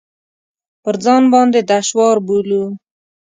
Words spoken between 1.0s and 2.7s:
ځان باندې دشوار بولو.